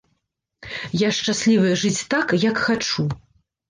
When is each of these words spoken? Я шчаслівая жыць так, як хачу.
Я 1.03 1.09
шчаслівая 1.19 1.77
жыць 1.85 1.95
так, 2.17 2.27
як 2.49 2.55
хачу. 2.67 3.11